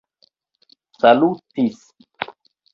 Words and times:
salutis 0.99 1.79